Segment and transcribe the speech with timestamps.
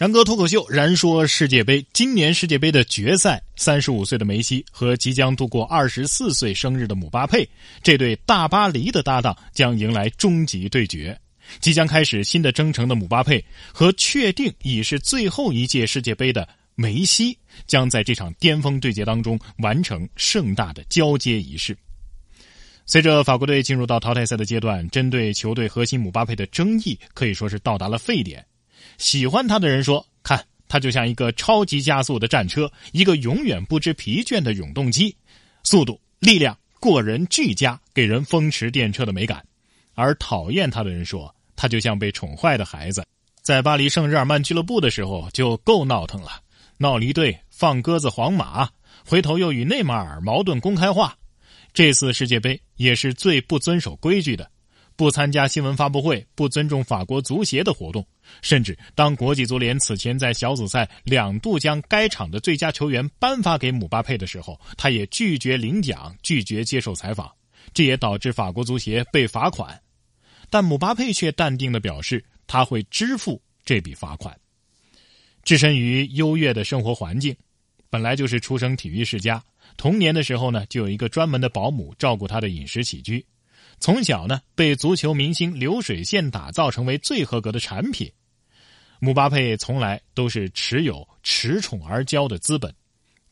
[0.00, 1.84] 然哥脱口秀，然说世界杯。
[1.92, 7.46] 今年世界杯的决赛，三十五岁的梅西和即将度过二十四岁生日的姆巴佩，
[7.82, 11.14] 这对大巴黎的搭档将迎来终极对决。
[11.60, 13.44] 即将开始新的征程的姆巴佩
[13.74, 17.36] 和确定已是最后一届世界杯的梅西，
[17.66, 21.76] 将在这场巅峰对决当中完成盛大的交接仪式。
[22.86, 28.42] 随着法国队进入到淘汰赛的阶段，针对球队核心姆巴佩的争议可以说是到达了沸点。
[29.00, 35.16] 喜欢他的人说：“看，他就像一个超级加速的战车，一个永远不知疲倦的永动机，
[35.64, 39.42] 速度、力量过人俱佳，给人风驰电掣的美感。”
[39.96, 43.02] 而讨厌他的人说：“他就像被宠坏的孩子，
[43.42, 46.32] 在巴黎圣日耳曼俱乐部的时候就够闹腾了，
[46.76, 48.68] 闹离队、放鸽子、皇马，
[49.06, 51.16] 回头又与内马尔矛盾公开化。
[51.72, 54.50] 这次世界杯也是最不遵守规矩的。”
[55.00, 58.06] 不参加新闻发布会，不尊重法国足协的活动，
[58.42, 67.32] 甚至当国际足联此前在小组赛两度将该场的最佳球员颁发给姆巴佩的时候，他也拒绝领奖，拒绝接受采访，
[67.72, 69.80] 这也导致法国足协被罚款。
[70.50, 74.38] 但姆巴佩却淡定的表示，他会支付这笔罚款。
[75.44, 77.34] 置身于优越的生活环境，
[77.88, 79.42] 本来就是出生体育世家，
[79.78, 83.24] 童年的时候呢，就有一个专门的保姆照顾他的饮食起居。
[83.80, 88.12] 从小呢，被足球明星流水线打造成为最合格的产品。
[89.00, 92.72] 姆巴佩从来都是持有恃宠而骄的资本，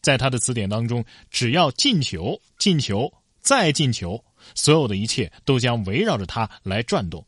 [0.00, 7.22] 在他的词典当中，只要进球、进球再进球，所有的一切都将围绕着他来转动。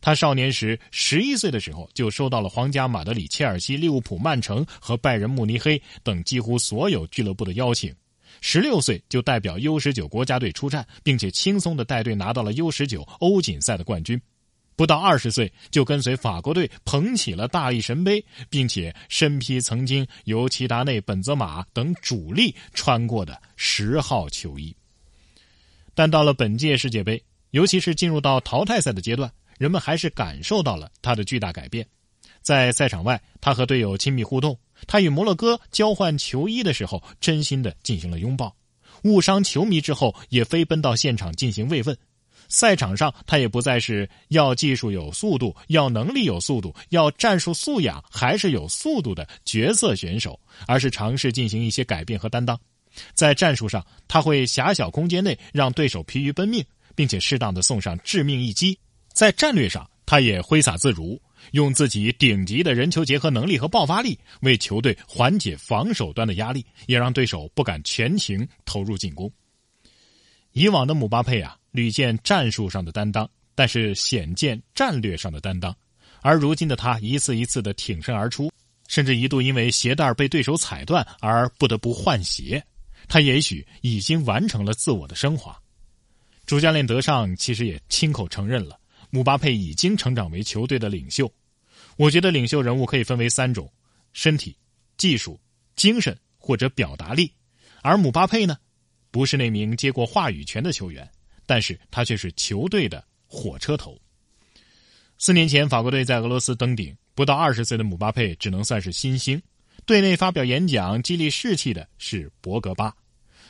[0.00, 7.94] 他少年时十一岁的时候，就收到了皇家马德里、切尔西、利物浦、曼城和拜仁慕尼黑等几乎所有俱乐部的邀请。
[8.40, 14.20] 十六岁就代表 U 十九国家队出战，并且轻松的带队拿到了 U 十九欧锦赛的冠军。
[14.76, 24.72] 不到二十岁就跟随法国队捧起了大力神杯，并且身披曾经由齐达内、本泽马等主力穿过的十号球衣。
[25.96, 29.28] 但到了本届世界杯，尤其是进入到淘汰赛的阶段，
[29.58, 31.84] 人们还是感受到了他的巨大改变。
[32.40, 34.56] 在赛场外，他和队友亲密互动。
[34.86, 38.54] 他与摩洛哥交换球衣的时候，真心的进行了拥抱。
[39.04, 41.96] 误伤球迷之后，也飞奔到现场进行慰问。
[42.48, 52.58] 赛场上，他也不再是要技术有速度、要能力有速度、要战术素养还是有速度的角色选手，而是尝试进行一些改变和担当。
[53.12, 56.64] 在战术上，他会狭小空间内让对手疲于奔命，
[56.94, 58.78] 并且适当的送上致命一击。
[59.12, 61.20] 在战略上，他也挥洒自如。
[61.52, 69.30] 用自己顶级的人球结合能力和爆发力，为球队缓解防守端的压力，也让对手不敢全情投入进攻。
[70.52, 75.74] 以往的姆巴佩啊，屡见战术上的担当，但是鲜见战略上的担当。
[76.20, 78.50] 而如今的他，一次一次的挺身而出，
[78.88, 82.62] 甚至一度因为鞋带被对手踩断而不得不换鞋。
[83.06, 85.56] 他也许已经完成了自我的升华。
[86.44, 88.78] 主教练德尚其实也亲口承认了。
[89.10, 91.32] 姆巴佩已经成长为球队的领袖，
[91.96, 93.70] 我觉得领袖人物可以分为三种：
[94.12, 94.56] 身体、
[94.96, 95.40] 技术、
[95.76, 97.32] 精神或者表达力。
[97.82, 98.56] 而姆巴佩呢，
[99.10, 101.08] 不是那名接过话语权的球员，
[101.46, 103.98] 但是他却是球队的火车头。
[105.16, 109.40] 四年前，法国队在俄罗斯登顶，不到二十岁的姆巴佩只能算是新星。
[109.86, 112.94] 队内发表演讲激励士气的是博格巴。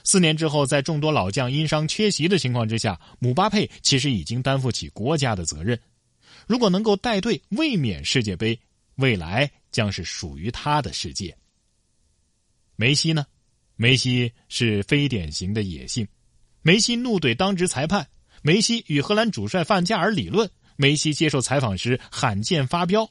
[0.08, 5.78] 四年之后，在众多老将因伤缺席的情况之下，姆巴佩其实已经担负起国家的责任。
[6.46, 8.58] 如果能够带队卫冕世界杯，
[8.94, 11.36] 未来将是属于他的世界。
[12.74, 13.26] 梅西呢？
[13.76, 16.08] 梅西是非典型的野性。
[16.62, 18.08] 梅西怒怼当值裁判，
[18.40, 23.06] 梅西与荷兰主帅范加尔理论，梅西接受采访时罕见发飙。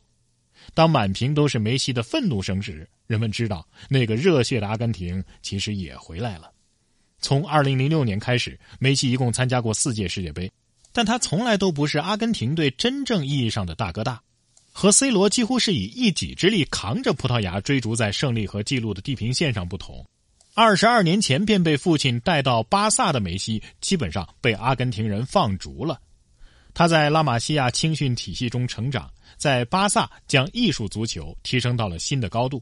[0.73, 6.51] 当满屏都是梅西的愤怒声时，人们知道那个热血的阿根廷其实也回来了。
[7.19, 10.51] 从2006年开始，梅西一共参加过四届世界杯，
[10.91, 14.21] 但他从来都不是阿根廷队真正意义上的大哥大。
[14.71, 20.05] 和 C 罗几乎是以一己之力扛着葡萄牙追逐在胜利和纪录的地平线上不同，
[20.53, 25.99] 二十二年前便被父亲带到巴萨的梅西，基本上被阿根廷人放逐了。
[26.75, 32.61] 他在拉玛西亚青训体系中成长，在巴萨将艺术足球提升到了新的高度。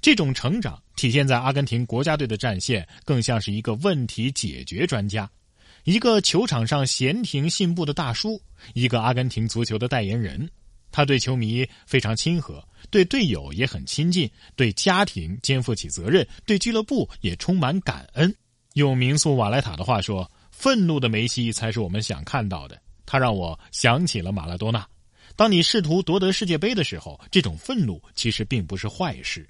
[0.00, 5.28] 这种成长体现在阿根廷国家队的战线，更像是一个问题解决专家，
[5.84, 8.40] 一个球场上闲庭信步的大叔，
[8.74, 10.48] 一个阿根廷足球的代言人。
[10.90, 18.34] 他对球迷非常亲和，对队友也很亲近，对家庭肩负起责任，对俱乐部也充满感恩。
[18.74, 24.86] 用民宿瓦莱塔的话说：“愤怒的梅西才是我们想看到的。”他让我想起了马拉多纳。
[25.36, 29.46] 当你试图夺得世界杯的时候，这种愤怒其实并不是坏事。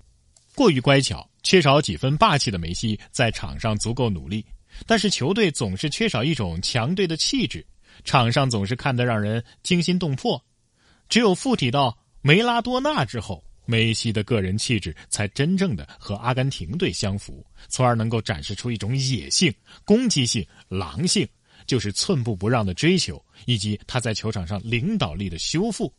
[0.58, 4.44] 过于乖巧、缺少几分霸气的梅西在场上足够努力，
[4.88, 7.64] 但是球队总是缺少一种强队的气质，
[8.02, 10.44] 场上总是看得让人惊心动魄。
[11.08, 21.24] 只有附体到梅拉多纳之后，梅西的个人气质才真正的和阿根廷队相符，从而能够展示出一种野性、攻击性、狼性。
[21.68, 25.92] 就是寸步不让的追求，以及他在球场上领导力的修复。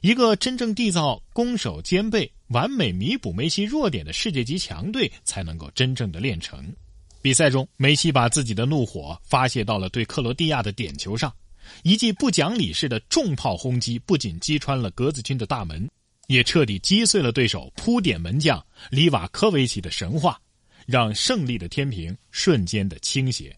[0.00, 6.74] 一个真正缔造攻守兼备、完美弥补梅西弱点的世界级强队，才能够真正的练成。
[7.20, 11.34] 比赛中，梅西把自己的怒火发泄到了对克罗地亚的点球上，
[11.82, 15.90] 一记不讲理式的重炮轰击，不仅击穿了格子军的大门，
[16.28, 20.40] 也彻底击碎了对手扑点门将里瓦科维奇的神话，
[20.86, 23.56] 让胜利的天平瞬间的倾斜。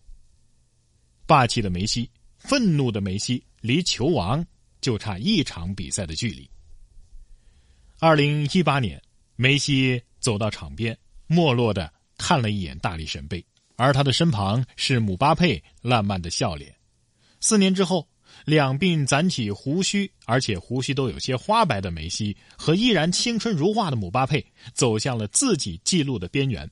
[1.27, 2.09] 霸气的梅西，
[2.39, 4.43] 愤怒的梅西，离球王
[4.81, 6.49] 就差一场比赛的距离。
[8.01, 9.03] 二零一八年，
[9.35, 10.97] 梅西走到场边，
[11.27, 16.73] 没落的看了一眼大力神杯，而他的身旁是姆巴佩烂漫的笑脸。
[17.41, 18.09] 四年之后，
[18.45, 26.71] 两鬓攒起胡须，而且胡须都有些花白的梅西，和依然青春如画的姆巴佩，走向了自己纪录的边缘。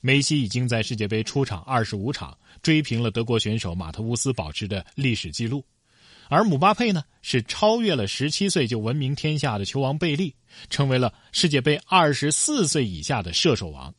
[0.00, 5.64] 梅西已经在世界杯出场二十五场，追平了德国选手马特乌斯保持的历史记录，
[6.28, 10.34] 而姆巴佩呢是超越了十七岁就闻名天下的球王贝利，
[10.70, 13.94] 成为了世界杯二十四岁以下的射手王，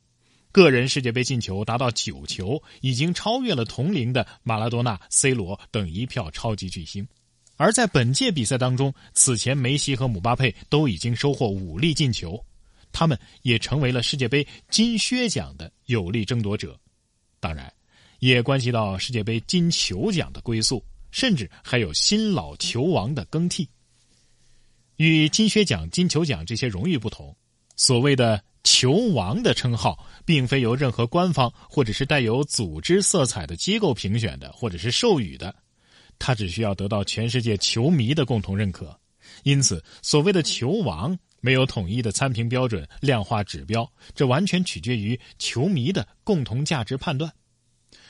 [0.51, 7.07] 个人世界杯进球达到九球，已经超越了同龄的马拉多纳、C 罗等一票超级巨星。
[7.57, 12.43] 而在本届比赛当中，此前梅西和姆巴佩都已经收获五粒进球。
[12.91, 16.79] 他们也成为了世界杯金靴奖的有力争夺者，
[17.41, 17.71] 当然，
[18.19, 20.81] 也关系到世界杯金球奖的归宿，
[21.15, 23.69] 甚至还有新老球王的更替。
[24.97, 27.33] 与金靴奖、金球奖这些荣誉不同，
[27.77, 35.55] 所谓的球王的称号，并非由任何官方或者是带有组织色彩的机构评选的，或者是授予的，
[36.19, 38.99] 他只需要得到全世界球迷的共同认可。
[39.43, 41.17] 因此，所谓的球王。
[41.41, 47.31] 没有统一的参评标准、量化指标，这完全取决于球迷的共同价值判断。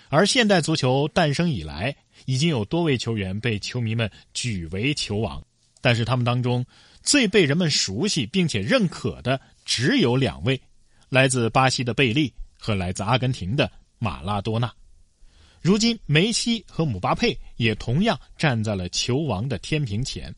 [0.08, 1.94] 而现代足球诞生以来，
[2.26, 5.44] 已经有多位球员被球迷们举为球王，
[5.82, 6.66] 但是他们当中
[7.04, 10.60] 最被人们熟悉并且认可的只有两位：
[11.10, 14.74] 来自巴西的贝利和来自阿根廷的马拉多纳。
[15.62, 20.34] 如今，梅西和姆巴佩也同样站在了球王的天平前，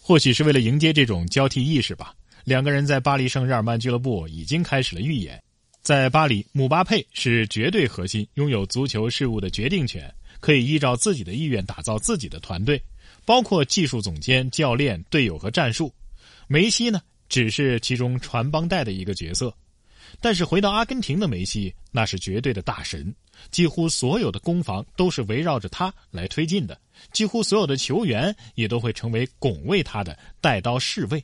[0.00, 2.14] 或许是为了迎接这种交替意识吧。
[2.44, 5.42] 两个人在巴黎圣日耳曼俱乐部已经开始了预演。
[5.82, 12.82] 在巴黎，姆巴佩是绝对核心，拥有足球事务的决定权，可以依照自己的意愿打造自己的团队，
[13.24, 15.92] 包括技术总监、教练、队友和战术。
[16.46, 19.54] 梅西呢，只是其中传帮带的一个角色。
[20.20, 23.14] 但是回到阿根廷的梅西，那是绝对的大神，
[23.50, 26.80] 几乎所有的攻防都是围绕着他来推进的，
[27.12, 31.22] 几乎所有的球员也都会成为拱卫他的带刀侍卫。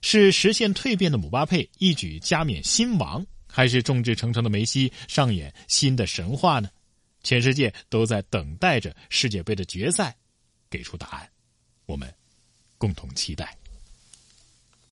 [0.00, 6.68] 是实现蜕变的姆巴佩一举加冕新王，还是众志成城的梅西上演新的神话呢？
[7.26, 10.16] 全世界都在等待着世界杯的决赛，
[10.70, 11.28] 给出答案。
[11.84, 12.08] 我们
[12.78, 13.58] 共同期待。